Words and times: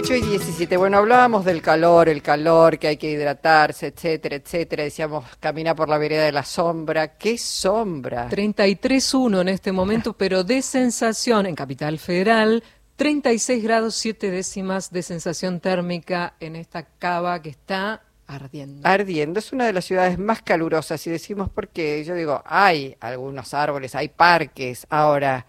18 0.00 0.14
y 0.24 0.30
17. 0.30 0.76
Bueno, 0.78 0.96
hablábamos 0.96 1.44
del 1.44 1.60
calor, 1.60 2.08
el 2.08 2.22
calor, 2.22 2.78
que 2.78 2.88
hay 2.88 2.96
que 2.96 3.10
hidratarse, 3.10 3.88
etcétera, 3.88 4.36
etcétera. 4.36 4.84
Decíamos, 4.84 5.26
camina 5.38 5.74
por 5.74 5.90
la 5.90 5.98
vereda 5.98 6.24
de 6.24 6.32
la 6.32 6.42
sombra. 6.42 7.18
¿Qué 7.18 7.36
sombra? 7.36 8.30
33.1 8.30 9.42
en 9.42 9.48
este 9.50 9.72
momento, 9.72 10.14
pero 10.14 10.42
de 10.42 10.62
sensación 10.62 11.44
en 11.44 11.54
Capital 11.54 11.98
Federal, 11.98 12.64
36 12.96 13.62
grados 13.62 13.94
7 13.96 14.30
décimas 14.30 14.90
de 14.90 15.02
sensación 15.02 15.60
térmica 15.60 16.32
en 16.40 16.56
esta 16.56 16.82
cava 16.82 17.42
que 17.42 17.50
está 17.50 18.02
ardiendo. 18.26 18.88
Ardiendo. 18.88 19.38
Es 19.38 19.52
una 19.52 19.66
de 19.66 19.74
las 19.74 19.84
ciudades 19.84 20.18
más 20.18 20.40
calurosas. 20.40 21.06
Y 21.06 21.10
decimos 21.10 21.50
porque 21.50 22.02
yo 22.06 22.14
digo, 22.14 22.42
hay 22.46 22.96
algunos 23.00 23.52
árboles, 23.52 23.94
hay 23.94 24.08
parques. 24.08 24.86
Ahora 24.88 25.44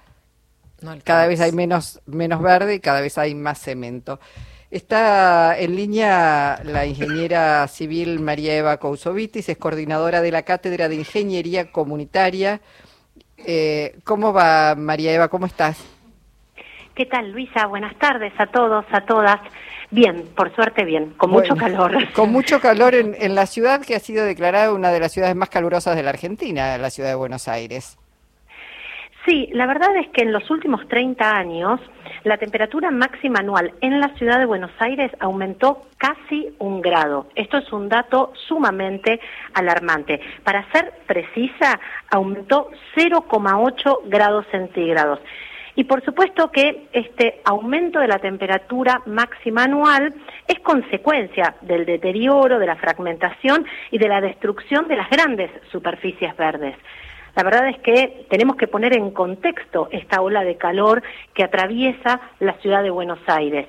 cada 1.04 1.28
vez 1.28 1.40
hay 1.42 1.52
menos, 1.52 2.02
menos 2.06 2.42
verde 2.42 2.76
y 2.76 2.80
cada 2.80 3.02
vez 3.02 3.18
hay 3.18 3.36
más 3.36 3.60
cemento. 3.60 4.20
Está 4.70 5.60
en 5.60 5.76
línea 5.76 6.62
la 6.64 6.86
ingeniera 6.86 7.68
civil 7.68 8.20
María 8.20 8.56
Eva 8.56 8.78
Cousovitis, 8.78 9.50
es 9.50 9.58
coordinadora 9.58 10.22
de 10.22 10.32
la 10.32 10.44
Cátedra 10.44 10.88
de 10.88 10.96
Ingeniería 10.96 11.72
Comunitaria. 11.72 12.62
Eh, 13.38 13.98
¿Cómo 14.06 14.32
va 14.32 14.76
María 14.76 15.14
Eva? 15.14 15.28
¿Cómo 15.28 15.46
estás? 15.46 15.84
¿Qué 16.96 17.06
tal, 17.06 17.32
Luisa? 17.32 17.66
Buenas 17.68 17.98
tardes 17.98 18.34
a 18.38 18.48
todos, 18.48 18.86
a 18.92 19.02
todas. 19.02 19.40
Bien, 19.90 20.26
por 20.36 20.56
suerte 20.56 20.86
bien, 20.86 21.12
con 21.18 21.32
mucho 21.32 21.56
calor. 21.56 21.92
Con 22.14 22.32
mucho 22.32 22.62
calor 22.62 22.96
en, 22.96 23.16
en 23.20 23.36
la 23.36 23.48
ciudad 23.48 23.82
que 23.82 23.96
ha 23.96 24.00
sido 24.00 24.24
declarada 24.24 24.74
una 24.74 24.92
de 24.92 25.02
las 25.02 25.12
ciudades 25.12 25.36
más 25.36 25.50
calurosas 25.50 25.96
de 25.98 26.04
la 26.04 26.12
Argentina, 26.12 26.78
la 26.78 26.90
ciudad 26.90 27.10
de 27.10 27.16
Buenos 27.16 27.50
Aires. 27.50 27.98
Sí, 29.26 29.50
la 29.54 29.68
verdad 29.68 29.96
es 29.98 30.10
que 30.10 30.24
en 30.24 30.32
los 30.32 30.50
últimos 30.50 30.88
30 30.88 31.38
años 31.38 31.80
la 32.24 32.38
temperatura 32.38 32.90
máxima 32.90 33.40
anual 33.40 33.72
en 33.82 34.00
la 34.00 34.10
ciudad 34.16 34.40
de 34.40 34.46
Buenos 34.46 34.72
Aires 34.80 35.12
aumentó 35.20 35.84
casi 35.98 36.56
un 36.58 36.82
grado. 36.82 37.28
Esto 37.36 37.58
es 37.58 37.72
un 37.72 37.88
dato 37.88 38.34
sumamente 38.48 39.20
alarmante. 39.54 40.20
Para 40.44 40.66
ser 40.72 40.92
precisa, 41.06 41.80
aumentó 42.10 42.72
0,8 42.96 44.00
grados 44.06 44.48
centígrados. 44.50 45.20
Y 45.76 45.84
por 45.84 46.04
supuesto 46.04 46.52
que 46.52 46.88
este 46.92 47.42
aumento 47.46 48.00
de 48.00 48.08
la 48.08 48.20
temperatura 48.20 49.04
máxima 49.06 49.66
anual 49.66 50.14
es 50.48 50.60
consecuencia 50.62 51.56
del 51.62 51.86
deterioro, 51.86 52.58
de 52.58 52.66
la 52.66 52.76
fragmentación 52.76 53.66
y 53.92 54.00
de 54.00 54.10
la 54.10 54.20
destrucción 54.20 54.88
de 54.88 54.98
las 54.98 55.10
grandes 55.10 55.52
superficies 55.72 56.36
verdes. 56.36 56.76
La 57.36 57.44
verdad 57.44 57.70
es 57.70 57.80
que 57.80 58.26
tenemos 58.30 58.56
que 58.56 58.68
poner 58.68 58.94
en 58.94 59.12
contexto 59.12 59.88
esta 59.92 60.22
ola 60.22 60.44
de 60.44 60.58
calor 60.58 61.02
que 61.34 61.44
atraviesa 61.44 62.22
la 62.40 62.54
ciudad 62.60 62.84
de 62.84 62.90
Buenos 62.90 63.20
Aires. 63.28 63.68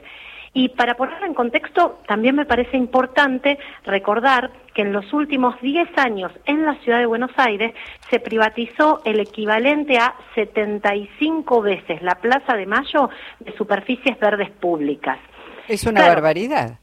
Y 0.55 0.69
para 0.71 0.97
ponerla 0.97 1.27
en 1.27 1.35
contexto, 1.35 2.01
también 2.07 2.37
me 2.37 2.45
parece 2.45 2.77
importante 2.77 3.59
recordar 3.85 4.51
que 4.75 4.83
en 4.83 4.93
los 4.93 5.11
últimos 5.15 5.59
10 5.63 5.97
años 5.97 6.31
en 6.45 6.67
la 6.67 6.75
ciudad 6.81 6.99
de 6.99 7.07
Buenos 7.07 7.31
Aires 7.37 7.73
se 8.11 8.21
privatizó 8.21 9.01
el 9.07 9.21
equivalente 9.21 9.97
a 9.97 10.15
75 10.35 11.63
veces 11.63 12.03
la 12.03 12.17
Plaza 12.17 12.55
de 12.55 12.67
Mayo 12.67 13.09
de 13.41 13.57
superficies 13.57 14.19
verdes 14.21 14.51
públicas. 14.51 15.19
Es 15.69 15.85
una 15.85 16.07
barbaridad. 16.07 16.81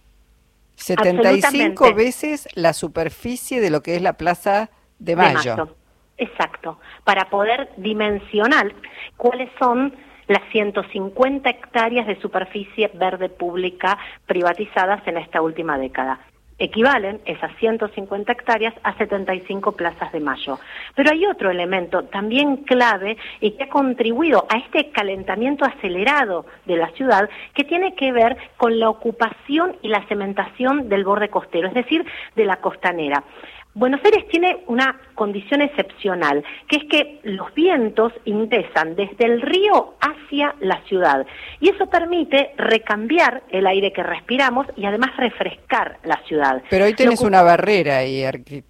75 0.75 1.93
veces 1.93 2.47
la 2.55 2.73
superficie 2.73 3.61
de 3.61 3.69
lo 3.69 3.83
que 3.83 3.95
es 3.95 4.01
la 4.01 4.13
Plaza 4.13 4.71
De 4.97 5.15
Mayo. 5.15 5.75
Exacto, 6.19 6.79
para 7.05 7.29
poder 7.29 7.69
dimensionar 7.77 8.73
cuáles 9.15 9.49
son 9.57 9.95
las 10.27 10.43
150 10.51 11.49
hectáreas 11.49 12.05
de 12.05 12.19
superficie 12.19 12.91
verde 12.93 13.29
pública 13.29 13.97
privatizadas 14.27 15.01
en 15.07 15.17
esta 15.17 15.41
última 15.41 15.77
década. 15.77 16.19
Equivalen 16.61 17.21
esas 17.23 17.55
150 17.55 18.33
hectáreas 18.33 18.73
a 18.83 18.93
75 18.97 19.71
plazas 19.71 20.11
de 20.11 20.19
mayo. 20.19 20.59
Pero 20.93 21.09
hay 21.09 21.25
otro 21.25 21.49
elemento 21.49 22.03
también 22.03 22.57
clave 22.57 23.15
y 23.39 23.51
que 23.51 23.63
ha 23.63 23.69
contribuido 23.69 24.45
a 24.49 24.57
este 24.57 24.91
calentamiento 24.91 25.63
acelerado 25.63 26.45
de 26.65 26.75
la 26.75 26.89
ciudad 26.89 27.29
que 27.53 27.63
tiene 27.63 27.95
que 27.95 28.11
ver 28.11 28.35
con 28.57 28.77
la 28.77 28.89
ocupación 28.89 29.77
y 29.81 29.87
la 29.87 30.05
cementación 30.09 30.89
del 30.89 31.05
borde 31.05 31.29
costero, 31.29 31.69
es 31.69 31.73
decir, 31.73 32.05
de 32.35 32.43
la 32.43 32.57
costanera. 32.57 33.23
Buenos 33.79 34.01
Aires 34.03 34.25
tiene 34.29 34.57
una 34.67 34.99
condición 35.15 35.61
excepcional, 35.61 36.43
que 36.67 36.75
es 36.75 36.83
que 36.91 37.21
los 37.23 37.53
vientos 37.53 38.11
ingresan 38.25 38.97
desde 38.97 39.23
el 39.23 39.41
río 39.41 39.95
hacia 40.01 40.53
la 40.59 40.83
ciudad 40.83 41.25
y 41.61 41.69
eso 41.69 41.89
permite 41.89 42.51
recambiar 42.57 43.41
el 43.49 43.65
aire 43.65 43.93
que 43.93 44.03
respiramos 44.03 44.67
y 44.75 44.83
además 44.83 45.15
refrescar 45.15 45.97
la 46.03 46.19
ciudad. 46.27 46.61
Pero 46.69 46.83
hoy 46.83 46.93
tienes 46.93 47.21
una 47.21 47.41
barrera 47.41 47.99
ahí 47.99 48.21
eh, 48.21 48.63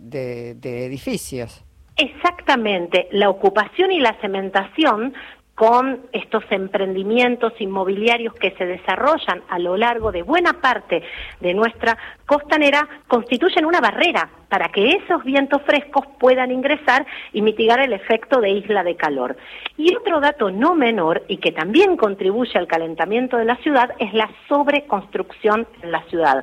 de, 0.00 0.54
de 0.56 0.86
edificios. 0.86 1.64
Exactamente, 1.96 3.06
la 3.12 3.28
ocupación 3.28 3.92
y 3.92 4.00
la 4.00 4.16
cementación 4.20 5.14
con 5.60 6.06
estos 6.12 6.42
emprendimientos 6.48 7.52
inmobiliarios 7.58 8.32
que 8.32 8.52
se 8.52 8.64
desarrollan 8.64 9.42
a 9.50 9.58
lo 9.58 9.76
largo 9.76 10.10
de 10.10 10.22
buena 10.22 10.54
parte 10.54 11.02
de 11.38 11.52
nuestra 11.52 11.98
costanera 12.24 12.88
constituyen 13.06 13.66
una 13.66 13.78
barrera 13.78 14.30
para 14.48 14.70
que 14.70 14.88
esos 14.88 15.22
vientos 15.22 15.60
frescos 15.66 16.06
puedan 16.18 16.50
ingresar 16.50 17.04
y 17.34 17.42
mitigar 17.42 17.78
el 17.80 17.92
efecto 17.92 18.40
de 18.40 18.52
isla 18.52 18.82
de 18.82 18.96
calor. 18.96 19.36
Y 19.76 19.94
otro 19.94 20.18
dato 20.20 20.50
no 20.50 20.74
menor 20.74 21.24
y 21.28 21.36
que 21.36 21.52
también 21.52 21.98
contribuye 21.98 22.58
al 22.58 22.66
calentamiento 22.66 23.36
de 23.36 23.44
la 23.44 23.56
ciudad 23.56 23.90
es 23.98 24.14
la 24.14 24.30
sobreconstrucción 24.48 25.68
en 25.82 25.92
la 25.92 26.02
ciudad. 26.04 26.42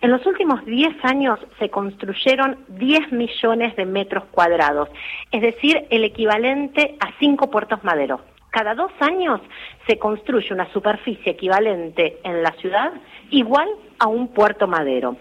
En 0.00 0.10
los 0.10 0.26
últimos 0.26 0.64
10 0.64 1.04
años 1.04 1.38
se 1.60 1.70
construyeron 1.70 2.64
10 2.66 3.12
millones 3.12 3.76
de 3.76 3.86
metros 3.86 4.24
cuadrados, 4.32 4.88
es 5.30 5.40
decir, 5.40 5.86
el 5.90 6.02
equivalente 6.02 6.96
a 6.98 7.12
cinco 7.20 7.48
puertos 7.48 7.84
maderos 7.84 8.20
cada 8.50 8.74
dos 8.74 8.92
años 9.00 9.40
se 9.86 9.98
construye 9.98 10.52
una 10.52 10.70
superficie 10.72 11.32
equivalente 11.32 12.18
en 12.24 12.42
la 12.42 12.52
ciudad 12.52 12.92
igual 13.30 13.68
a 13.98 14.08
un 14.08 14.28
puerto 14.28 14.66
madero. 14.66 15.16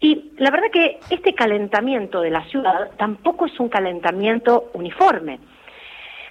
Y 0.00 0.32
la 0.38 0.50
verdad 0.50 0.66
que 0.72 0.98
este 1.10 1.34
calentamiento 1.34 2.20
de 2.20 2.30
la 2.30 2.44
ciudad 2.46 2.90
tampoco 2.96 3.46
es 3.46 3.58
un 3.60 3.68
calentamiento 3.68 4.70
uniforme. 4.72 5.38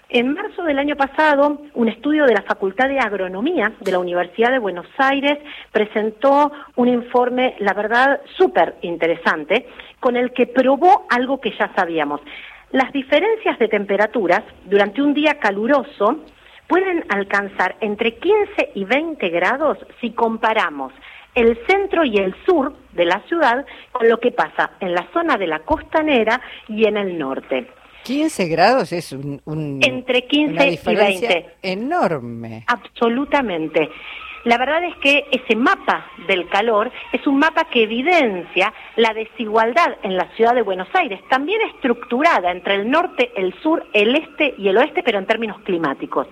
En 0.09 0.33
marzo 0.33 0.63
del 0.63 0.77
año 0.77 0.97
pasado, 0.97 1.61
un 1.73 1.87
estudio 1.87 2.25
de 2.25 2.33
la 2.33 2.41
Facultad 2.41 2.89
de 2.89 2.99
Agronomía 2.99 3.71
de 3.79 3.93
la 3.93 3.99
Universidad 3.99 4.51
de 4.51 4.59
Buenos 4.59 4.87
Aires 4.97 5.37
presentó 5.71 6.51
un 6.75 6.89
informe, 6.89 7.55
la 7.59 7.73
verdad, 7.73 8.19
súper 8.35 8.75
interesante, 8.81 9.67
con 10.01 10.17
el 10.17 10.33
que 10.33 10.47
probó 10.47 11.05
algo 11.09 11.39
que 11.39 11.53
ya 11.57 11.71
sabíamos. 11.73 12.19
Las 12.71 12.91
diferencias 12.93 13.59
de 13.59 13.67
temperaturas 13.67 14.43
durante 14.65 15.01
un 15.01 15.13
día 15.13 15.39
caluroso 15.39 16.19
pueden 16.67 17.03
alcanzar 17.09 17.75
entre 17.81 18.15
15 18.15 18.71
y 18.75 18.85
20 18.85 19.29
grados 19.29 19.77
si 19.99 20.11
comparamos 20.11 20.93
el 21.35 21.57
centro 21.67 22.05
y 22.05 22.17
el 22.17 22.33
sur 22.45 22.73
de 22.93 23.05
la 23.05 23.21
ciudad 23.27 23.65
con 23.91 24.07
lo 24.07 24.19
que 24.19 24.31
pasa 24.31 24.71
en 24.79 24.93
la 24.93 25.05
zona 25.11 25.37
de 25.37 25.47
la 25.47 25.59
costanera 25.59 26.39
y 26.69 26.85
en 26.85 26.97
el 26.97 27.17
norte. 27.17 27.67
15 28.03 28.47
grados 28.47 28.91
es 28.93 29.11
un, 29.11 29.41
entre 29.83 30.25
15 30.27 30.67
y 30.67 30.95
20 30.95 31.45
enorme. 31.61 32.63
Absolutamente. 32.67 33.89
La 34.43 34.57
verdad 34.57 34.83
es 34.83 34.95
que 34.97 35.27
ese 35.31 35.55
mapa 35.55 36.07
del 36.27 36.49
calor 36.49 36.91
es 37.11 37.25
un 37.27 37.37
mapa 37.37 37.65
que 37.65 37.83
evidencia 37.83 38.73
la 38.95 39.13
desigualdad 39.13 39.97
en 40.01 40.17
la 40.17 40.27
ciudad 40.35 40.55
de 40.55 40.63
Buenos 40.63 40.87
Aires, 40.93 41.19
también 41.29 41.61
estructurada 41.73 42.51
entre 42.51 42.75
el 42.75 42.89
norte, 42.89 43.31
el 43.35 43.53
sur, 43.61 43.85
el 43.93 44.15
este 44.15 44.55
y 44.57 44.67
el 44.67 44.77
oeste, 44.77 45.03
pero 45.03 45.19
en 45.19 45.27
términos 45.27 45.59
climáticos. 45.61 46.27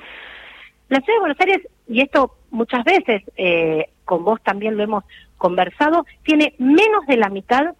La 0.87 0.99
ciudad 1.01 1.17
de 1.17 1.19
Buenos 1.19 1.39
Aires, 1.39 1.67
y 1.87 2.01
esto 2.01 2.35
muchas 2.49 2.83
veces 2.83 3.21
eh, 3.37 3.89
con 4.05 4.25
vos 4.25 4.41
también 4.41 4.75
lo 4.75 4.83
hemos 4.83 5.03
conversado, 5.37 6.05
tiene 6.23 6.55
menos 6.57 7.05
de 7.07 7.17
la 7.17 7.29
mitad 7.29 7.75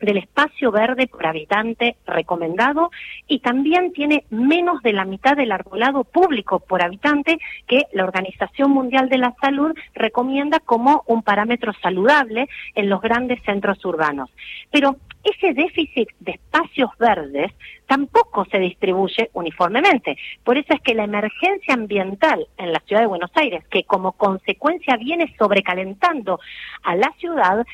del 0.00 0.18
espacio 0.18 0.70
verde 0.70 1.06
por 1.06 1.26
habitante 1.26 1.96
recomendado 2.06 2.90
y 3.26 3.40
también 3.40 3.92
tiene 3.92 4.24
menos 4.30 4.82
de 4.82 4.92
la 4.92 5.04
mitad 5.04 5.36
del 5.36 5.52
arbolado 5.52 6.04
público 6.04 6.60
por 6.60 6.82
habitante 6.82 7.38
que 7.66 7.82
la 7.92 8.04
Organización 8.04 8.70
Mundial 8.70 9.08
de 9.08 9.18
la 9.18 9.34
Salud 9.40 9.72
recomienda 9.94 10.60
como 10.60 11.02
un 11.06 11.22
parámetro 11.22 11.72
saludable 11.82 12.48
en 12.74 12.88
los 12.88 13.00
grandes 13.00 13.42
centros 13.44 13.84
urbanos. 13.84 14.30
Pero 14.70 14.96
ese 15.24 15.54
déficit 15.54 16.08
de 16.20 16.32
espacios 16.32 16.90
verdes 16.98 17.52
tampoco 17.86 18.44
se 18.44 18.58
distribuye 18.58 19.30
uniformemente. 19.32 20.16
Por 20.44 20.56
eso 20.56 20.72
es 20.74 20.80
que 20.80 20.94
la 20.94 21.04
emergencia 21.04 21.74
ambiental 21.74 22.46
en 22.58 22.72
la 22.72 22.80
ciudad 22.80 23.02
de 23.02 23.08
Buenos 23.08 23.30
Aires, 23.34 23.64
que 23.68 23.84
como 23.84 24.12
consecuencia 24.12 24.96
viene 24.96 25.34
sobrecalentando 25.38 26.38
a 26.82 26.94
la 26.94 27.12
ciudad, 27.18 27.66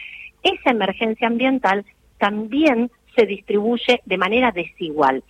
esa 0.43 0.71
emergencia 0.71 1.29
ambiental 1.29 1.85
también 2.23 2.89
se 3.17 3.27
distribuye 3.27 4.01
de 4.05 4.17
manera 4.17 4.53
desigual. 4.53 5.25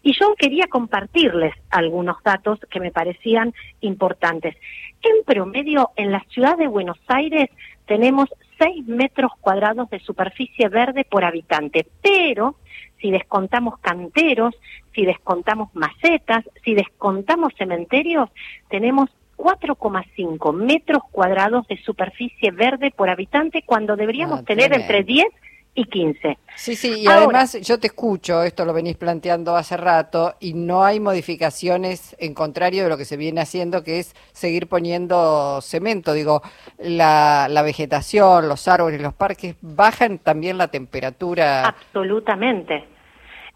Y 0.00 0.12
yo 0.16 0.36
quería 0.36 0.68
compartirles 0.68 1.52
algunos 1.70 2.22
datos 2.22 2.60
que 2.70 2.78
me 2.78 2.92
parecían 2.92 3.52
importantes. 3.80 4.54
En 5.02 5.24
promedio, 5.24 5.90
en 5.96 6.12
la 6.12 6.24
ciudad 6.28 6.56
de 6.56 6.68
Buenos 6.68 7.00
Aires 7.08 7.50
tenemos 7.84 8.28
6 8.60 8.86
metros 8.86 9.32
cuadrados 9.40 9.90
de 9.90 9.98
superficie 9.98 10.68
verde 10.68 11.04
por 11.04 11.24
habitante, 11.24 11.84
pero 12.00 12.54
si 13.00 13.10
descontamos 13.10 13.80
canteros, 13.80 14.54
si 14.94 15.04
descontamos 15.04 15.74
macetas, 15.74 16.44
si 16.64 16.74
descontamos 16.74 17.54
cementerios, 17.58 18.30
tenemos 18.68 19.10
4,5 19.36 20.54
metros 20.54 21.02
cuadrados 21.10 21.66
de 21.66 21.76
superficie 21.78 22.52
verde 22.52 22.92
por 22.92 23.10
habitante 23.10 23.64
cuando 23.66 23.96
deberíamos 23.96 24.40
ah, 24.40 24.44
tener 24.44 24.72
entre 24.72 25.02
10 25.02 25.26
y 25.74 25.84
15. 25.84 26.38
Sí, 26.56 26.76
sí, 26.76 27.00
y 27.00 27.06
además 27.06 27.58
yo 27.60 27.78
te 27.78 27.86
escucho, 27.86 28.42
esto 28.42 28.64
lo 28.64 28.72
venís 28.72 28.96
planteando 28.96 29.56
hace 29.56 29.76
rato, 29.76 30.34
y 30.40 30.52
no 30.54 30.84
hay 30.84 31.00
modificaciones 31.00 32.16
en 32.18 32.34
contrario 32.34 32.84
de 32.84 32.88
lo 32.90 32.96
que 32.96 33.04
se 33.04 33.16
viene 33.16 33.40
haciendo, 33.40 33.82
que 33.82 34.00
es 34.00 34.14
seguir 34.32 34.66
poniendo 34.66 35.60
cemento. 35.62 36.12
Digo, 36.12 36.42
la, 36.78 37.46
la 37.48 37.62
vegetación, 37.62 38.48
los 38.48 38.68
árboles, 38.68 39.00
los 39.00 39.14
parques, 39.14 39.56
bajan 39.60 40.18
también 40.18 40.58
la 40.58 40.68
temperatura. 40.68 41.66
Absolutamente. 41.66 42.84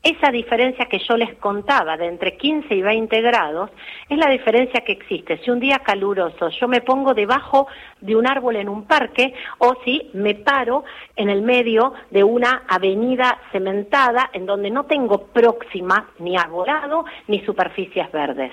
Esa 0.05 0.31
diferencia 0.31 0.85
que 0.85 0.99
yo 0.99 1.17
les 1.17 1.35
contaba 1.37 1.97
de 1.97 2.07
entre 2.07 2.37
15 2.37 2.75
y 2.75 2.83
20 2.83 3.23
grados 3.23 3.71
es 4.11 4.19
la 4.19 4.29
diferencia 4.29 4.83
que 4.83 4.93
existe. 4.93 5.39
Si 5.39 5.51
un 5.51 5.61
día 5.61 5.79
caluroso 5.79 6.51
yo 6.51 6.69
me 6.69 6.83
pongo 6.83 7.15
debajo 7.15 7.69
de 8.03 8.15
un 8.15 8.27
árbol 8.27 8.57
en 8.57 8.69
un 8.69 8.85
parque 8.85 9.33
o 9.57 9.77
si 9.83 10.11
me 10.13 10.35
paro 10.35 10.85
en 11.17 11.31
el 11.31 11.41
medio 11.41 11.95
de 12.11 12.23
una 12.23 12.65
avenida 12.69 13.39
cementada 13.51 14.29
en 14.35 14.45
donde 14.45 14.71
no 14.71 14.85
tengo 14.85 15.29
próxima 15.29 16.11
ni 16.19 16.37
arbolado 16.37 17.07
ni 17.27 17.41
superficies 17.41 18.13
verdes. 18.13 18.53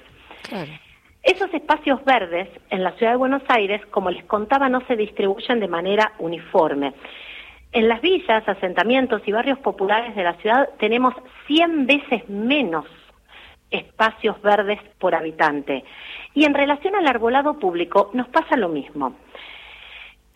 Esos 1.21 1.53
espacios 1.53 2.03
verdes 2.05 2.47
en 2.69 2.81
la 2.81 2.93
ciudad 2.93 3.11
de 3.11 3.17
Buenos 3.17 3.43
Aires, 3.49 3.85
como 3.87 4.09
les 4.09 4.23
contaba, 4.23 4.69
no 4.69 4.79
se 4.87 4.95
distribuyen 4.95 5.59
de 5.59 5.67
manera 5.67 6.13
uniforme. 6.19 6.93
En 7.73 7.87
las 7.87 8.01
villas, 8.01 8.47
asentamientos 8.47 9.21
y 9.25 9.31
barrios 9.31 9.59
populares 9.59 10.15
de 10.15 10.23
la 10.23 10.33
ciudad 10.35 10.69
tenemos 10.77 11.13
100 11.47 11.87
veces 11.87 12.27
menos 12.29 12.85
espacios 13.69 14.41
verdes 14.41 14.79
por 14.99 15.15
habitante. 15.15 15.85
Y 16.33 16.43
en 16.43 16.53
relación 16.53 16.95
al 16.95 17.07
arbolado 17.07 17.57
público 17.59 18.09
nos 18.13 18.27
pasa 18.27 18.57
lo 18.57 18.67
mismo. 18.67 19.15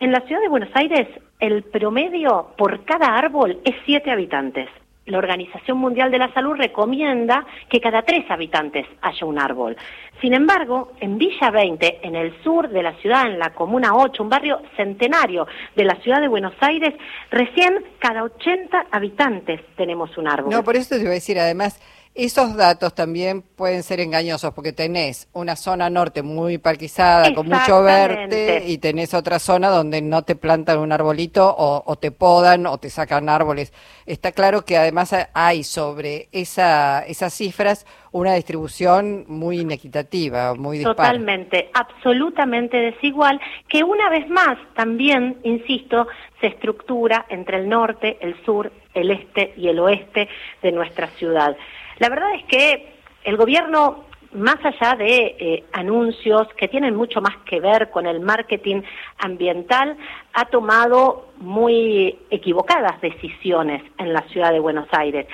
En 0.00 0.12
la 0.12 0.20
ciudad 0.20 0.40
de 0.40 0.48
Buenos 0.48 0.70
Aires 0.74 1.08
el 1.38 1.62
promedio 1.64 2.54
por 2.56 2.84
cada 2.84 3.14
árbol 3.14 3.60
es 3.64 3.74
7 3.84 4.10
habitantes 4.10 4.68
la 5.06 5.18
Organización 5.18 5.78
Mundial 5.78 6.10
de 6.10 6.18
la 6.18 6.32
Salud 6.34 6.56
recomienda 6.56 7.46
que 7.68 7.80
cada 7.80 8.02
tres 8.02 8.24
habitantes 8.30 8.86
haya 9.00 9.26
un 9.26 9.38
árbol. 9.38 9.76
Sin 10.20 10.34
embargo, 10.34 10.92
en 11.00 11.18
Villa 11.18 11.50
20, 11.50 12.00
en 12.02 12.16
el 12.16 12.42
sur 12.42 12.68
de 12.68 12.82
la 12.82 12.94
ciudad, 12.96 13.26
en 13.26 13.38
la 13.38 13.50
Comuna 13.50 13.94
8, 13.94 14.22
un 14.22 14.28
barrio 14.28 14.60
centenario 14.76 15.46
de 15.74 15.84
la 15.84 15.94
ciudad 15.96 16.20
de 16.20 16.28
Buenos 16.28 16.54
Aires, 16.60 16.94
recién 17.30 17.84
cada 17.98 18.24
80 18.24 18.86
habitantes 18.90 19.60
tenemos 19.76 20.16
un 20.18 20.28
árbol. 20.28 20.50
No, 20.50 20.64
por 20.64 20.76
eso 20.76 20.96
te 20.96 21.02
voy 21.02 21.10
a 21.10 21.14
decir, 21.14 21.38
además, 21.38 21.80
esos 22.16 22.56
datos 22.56 22.94
también 22.94 23.42
pueden 23.42 23.82
ser 23.82 24.00
engañosos 24.00 24.52
porque 24.54 24.72
tenés 24.72 25.28
una 25.32 25.54
zona 25.54 25.90
norte 25.90 26.22
muy 26.22 26.58
parquizada, 26.58 27.34
con 27.34 27.48
mucho 27.48 27.82
verde, 27.82 28.64
y 28.66 28.78
tenés 28.78 29.12
otra 29.14 29.38
zona 29.38 29.68
donde 29.68 30.00
no 30.00 30.22
te 30.22 30.34
plantan 30.34 30.78
un 30.78 30.92
arbolito 30.92 31.54
o, 31.56 31.96
te 31.96 32.10
podan 32.10 32.66
o 32.66 32.78
te 32.78 32.90
sacan 32.90 33.28
árboles. 33.28 33.72
Está 34.06 34.32
claro 34.32 34.64
que 34.64 34.76
además 34.76 35.14
hay 35.34 35.62
sobre 35.62 36.28
esa, 36.32 37.02
esas 37.06 37.34
cifras 37.34 37.86
una 38.12 38.34
distribución 38.34 39.24
muy 39.28 39.60
inequitativa, 39.60 40.54
muy 40.54 40.78
dispar. 40.78 40.96
Totalmente, 40.96 41.70
absolutamente 41.74 42.78
desigual, 42.78 43.38
que 43.68 43.84
una 43.84 44.08
vez 44.08 44.28
más 44.30 44.56
también, 44.74 45.36
insisto, 45.42 46.06
se 46.40 46.46
estructura 46.46 47.26
entre 47.28 47.58
el 47.58 47.68
norte, 47.68 48.16
el 48.20 48.42
sur, 48.44 48.72
el 48.94 49.10
este 49.10 49.52
y 49.56 49.68
el 49.68 49.78
oeste 49.78 50.28
de 50.62 50.72
nuestra 50.72 51.08
ciudad. 51.08 51.56
La 51.98 52.08
verdad 52.08 52.34
es 52.34 52.44
que 52.44 52.94
el 53.24 53.36
gobierno, 53.36 54.04
más 54.32 54.56
allá 54.62 54.96
de 54.96 55.36
eh, 55.38 55.64
anuncios 55.72 56.46
que 56.54 56.68
tienen 56.68 56.94
mucho 56.94 57.20
más 57.20 57.36
que 57.48 57.60
ver 57.60 57.90
con 57.90 58.06
el 58.06 58.20
marketing 58.20 58.82
ambiental, 59.18 59.96
ha 60.34 60.44
tomado 60.46 61.28
muy 61.38 62.18
equivocadas 62.30 63.00
decisiones 63.00 63.82
en 63.98 64.12
la 64.12 64.22
ciudad 64.28 64.52
de 64.52 64.60
Buenos 64.60 64.88
Aires. 64.92 65.26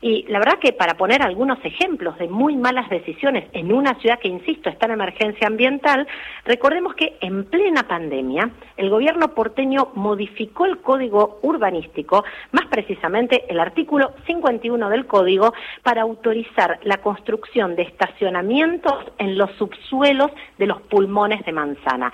Y 0.00 0.24
la 0.28 0.38
verdad 0.38 0.58
que 0.60 0.72
para 0.72 0.94
poner 0.94 1.22
algunos 1.22 1.58
ejemplos 1.64 2.16
de 2.18 2.28
muy 2.28 2.56
malas 2.56 2.88
decisiones 2.88 3.48
en 3.52 3.72
una 3.72 3.94
ciudad 4.00 4.20
que, 4.20 4.28
insisto, 4.28 4.70
está 4.70 4.86
en 4.86 4.92
emergencia 4.92 5.48
ambiental, 5.48 6.06
recordemos 6.44 6.94
que 6.94 7.16
en 7.20 7.44
plena 7.44 7.88
pandemia 7.88 8.50
el 8.76 8.90
gobierno 8.90 9.34
porteño 9.34 9.90
modificó 9.94 10.66
el 10.66 10.78
código 10.78 11.40
urbanístico, 11.42 12.24
más 12.52 12.66
precisamente 12.66 13.44
el 13.48 13.58
artículo 13.58 14.12
51 14.26 14.88
del 14.88 15.06
código, 15.06 15.52
para 15.82 16.02
autorizar 16.02 16.78
la 16.84 16.98
construcción 16.98 17.74
de 17.74 17.82
estacionamientos 17.82 18.94
en 19.18 19.36
los 19.36 19.50
subsuelos 19.56 20.30
de 20.58 20.66
los 20.66 20.80
pulmones 20.82 21.44
de 21.44 21.52
manzana. 21.52 22.10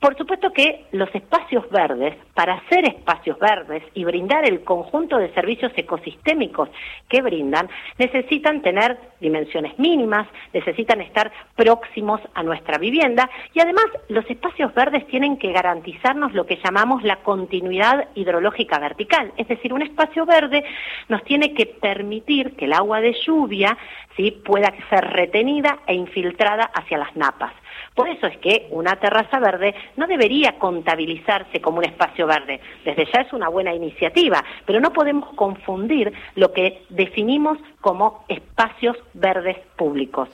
Por 0.00 0.16
supuesto 0.16 0.50
que 0.54 0.86
los 0.92 1.14
espacios 1.14 1.68
verdes, 1.68 2.16
para 2.32 2.58
ser 2.70 2.88
espacios 2.88 3.38
verdes 3.38 3.82
y 3.92 4.04
brindar 4.04 4.48
el 4.48 4.64
conjunto 4.64 5.18
de 5.18 5.30
servicios 5.34 5.72
ecosistémicos 5.76 6.70
que 7.06 7.20
brindan, 7.20 7.68
necesitan 7.98 8.62
tener 8.62 8.96
dimensiones 9.20 9.78
mínimas, 9.78 10.26
necesitan 10.54 11.02
estar 11.02 11.30
próximos 11.54 12.18
a 12.32 12.42
nuestra 12.42 12.78
vivienda 12.78 13.28
y 13.52 13.60
además 13.60 13.84
los 14.08 14.24
espacios 14.30 14.72
verdes 14.72 15.06
tienen 15.08 15.36
que 15.36 15.52
garantizarnos 15.52 16.32
lo 16.32 16.46
que 16.46 16.58
llamamos 16.64 17.02
la 17.02 17.16
continuidad 17.16 18.08
hidrológica 18.14 18.78
vertical, 18.78 19.32
es 19.36 19.48
decir, 19.48 19.74
un 19.74 19.82
espacio 19.82 20.24
verde 20.24 20.64
nos 21.10 21.22
tiene 21.24 21.52
que 21.52 21.66
permitir 21.66 22.56
que 22.56 22.64
el 22.64 22.72
agua 22.72 23.02
de 23.02 23.14
lluvia 23.26 23.76
¿sí? 24.16 24.30
pueda 24.30 24.72
ser 24.88 25.04
retenida 25.10 25.80
e 25.86 25.92
infiltrada 25.92 26.70
hacia 26.74 26.96
las 26.96 27.14
napas. 27.16 27.52
Por 27.94 28.08
eso 28.08 28.26
es 28.26 28.38
que 28.38 28.68
una 28.70 28.96
terraza 28.96 29.38
verde 29.40 29.74
no 29.96 30.06
debería 30.06 30.58
contabilizarse 30.58 31.60
como 31.60 31.78
un 31.78 31.84
espacio 31.84 32.26
verde. 32.26 32.60
Desde 32.84 33.06
ya 33.12 33.22
es 33.22 33.32
una 33.32 33.48
buena 33.48 33.74
iniciativa, 33.74 34.44
pero 34.64 34.80
no 34.80 34.92
podemos 34.92 35.34
confundir 35.34 36.12
lo 36.36 36.52
que 36.52 36.84
definimos 36.88 37.58
como 37.80 38.24
espacios 38.28 38.96
verdes 39.14 39.58
públicos. 39.76 40.28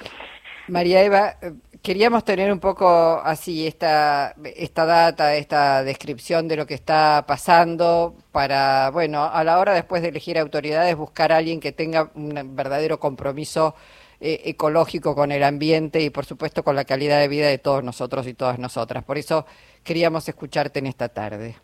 María 0.69 1.03
Eva, 1.03 1.37
eh, 1.41 1.53
queríamos 1.81 2.25
tener 2.25 2.53
un 2.53 2.58
poco 2.58 3.20
así 3.23 3.67
esta, 3.67 4.35
esta 4.57 4.85
data, 4.85 5.37
esta 5.37 5.85
descripción 5.85 6.49
de 6.49 6.57
lo 6.57 6.66
que 6.66 6.75
está 6.75 7.25
pasando 7.26 8.16
para, 8.33 8.90
bueno, 8.90 9.25
a 9.25 9.45
la 9.45 9.61
hora 9.61 9.73
después 9.73 10.02
de 10.02 10.09
elegir 10.09 10.38
autoridades, 10.38 10.97
buscar 10.97 11.33
a 11.33 11.37
alguien 11.37 11.61
que 11.61 11.71
tenga 11.71 12.11
un 12.14 12.57
verdadero 12.57 12.99
compromiso 12.99 13.76
eh, 14.20 14.42
ecológico 14.44 15.14
con 15.14 15.32
el 15.32 15.42
ambiente 15.42 16.00
y 16.02 16.11
por 16.11 16.25
supuesto 16.25 16.62
con 16.62 16.76
la 16.76 16.85
calidad 16.85 17.20
de 17.20 17.28
vida 17.28 17.49
de 17.49 17.58
todos 17.58 17.85
nosotros 17.85 18.26
y 18.26 18.35
todas 18.35 18.58
nosotras. 18.58 19.04
Por 19.04 19.18
eso 19.18 19.46
queríamos 19.85 20.28
escucharte 20.28 20.78
en 20.78 20.87
esta 20.87 21.08
tarde. 21.08 21.56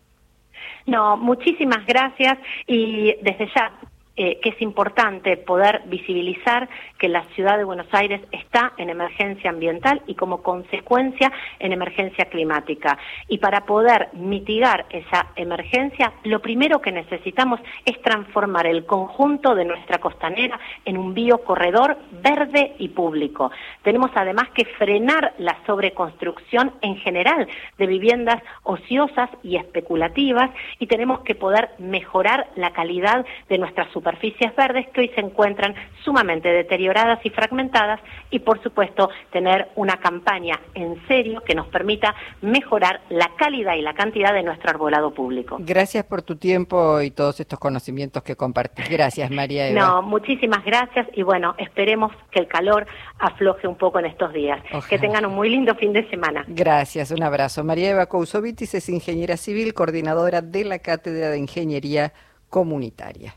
No, 0.85 1.17
muchísimas 1.17 1.85
gracias 1.85 2.37
y 2.67 3.15
desde 3.21 3.49
ya 3.55 3.71
eh, 4.15 4.39
que 4.41 4.49
es 4.49 4.61
importante 4.61 5.37
poder 5.37 5.81
visibilizar 5.85 6.69
que 6.99 7.09
la 7.09 7.23
ciudad 7.33 7.57
de 7.57 7.63
Buenos 7.63 7.87
Aires 7.91 8.21
está 8.31 8.73
en 8.77 8.91
emergencia 8.91 9.49
ambiental 9.49 10.03
y 10.05 10.13
como 10.13 10.43
consecuencia 10.43 11.31
en 11.57 11.73
emergencia 11.73 12.25
climática. 12.25 12.97
Y 13.27 13.39
para 13.39 13.65
poder 13.65 14.09
mitigar 14.13 14.85
esa 14.91 15.31
emergencia, 15.35 16.13
lo 16.25 16.41
primero 16.41 16.79
que 16.79 16.91
necesitamos 16.91 17.59
es 17.85 17.99
transformar 18.03 18.67
el 18.67 18.85
conjunto 18.85 19.55
de 19.55 19.65
nuestra 19.65 19.97
costanera 19.97 20.59
en 20.85 20.97
un 20.97 21.15
biocorredor 21.15 21.97
verde 22.11 22.75
y 22.77 22.89
público. 22.89 23.51
Tenemos 23.81 24.11
además 24.13 24.49
que 24.53 24.65
frenar 24.65 25.33
la 25.39 25.57
sobreconstrucción 25.65 26.73
en 26.81 26.97
general 26.97 27.47
de 27.77 27.87
viviendas 27.87 28.43
ociosas 28.61 29.29
y 29.41 29.55
especulativas 29.55 30.51
y 30.77 30.85
tenemos 30.85 31.21
que 31.21 31.33
poder 31.33 31.71
mejorar 31.79 32.47
la 32.55 32.71
calidad 32.73 33.25
de 33.49 33.57
nuestra 33.57 33.91
superficies 34.03 34.53
verdes 34.55 34.87
que 34.89 35.01
hoy 35.01 35.11
se 35.15 35.21
encuentran 35.21 35.73
sumamente 36.03 36.49
deterioradas 36.49 37.25
y 37.25 37.29
fragmentadas 37.29 38.01
y 38.29 38.39
por 38.39 38.61
supuesto 38.61 39.09
tener 39.31 39.69
una 39.75 39.97
campaña 39.97 40.59
en 40.73 41.01
serio 41.07 41.41
que 41.41 41.55
nos 41.55 41.67
permita 41.67 42.13
mejorar 42.41 43.01
la 43.09 43.31
calidad 43.37 43.75
y 43.75 43.81
la 43.81 43.93
cantidad 43.93 44.33
de 44.33 44.43
nuestro 44.43 44.69
arbolado 44.71 45.13
público. 45.13 45.57
Gracias 45.59 46.03
por 46.03 46.21
tu 46.21 46.35
tiempo 46.35 46.99
y 47.01 47.11
todos 47.11 47.39
estos 47.39 47.59
conocimientos 47.59 48.23
que 48.23 48.35
compartís. 48.35 48.89
Gracias 48.89 49.31
María 49.31 49.69
Eva. 49.69 49.79
No, 49.79 50.01
muchísimas 50.01 50.65
gracias 50.65 51.07
y 51.13 51.23
bueno, 51.23 51.55
esperemos 51.57 52.11
que 52.31 52.39
el 52.39 52.47
calor 52.47 52.85
afloje 53.19 53.67
un 53.67 53.77
poco 53.77 53.99
en 53.99 54.05
estos 54.05 54.33
días. 54.33 54.61
Que 54.89 54.99
tengan 54.99 55.25
un 55.25 55.33
muy 55.33 55.49
lindo 55.49 55.75
fin 55.75 55.93
de 55.93 56.09
semana. 56.09 56.43
Gracias, 56.47 57.11
un 57.11 57.23
abrazo. 57.23 57.63
María 57.63 57.91
Eva 57.91 58.07
Cousovitis 58.07 58.73
es 58.73 58.89
ingeniera 58.89 59.37
civil, 59.37 59.73
coordinadora 59.73 60.41
de 60.41 60.65
la 60.65 60.79
Cátedra 60.79 61.29
de 61.29 61.37
Ingeniería 61.37 62.13
Comunitaria. 62.49 63.35